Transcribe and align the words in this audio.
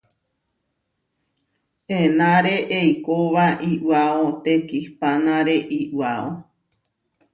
Enáre 1.99 2.55
eikóba 2.79 3.45
iʼwáo 3.71 4.23
tekihpánare 4.43 5.55
iʼwáo. 5.79 6.27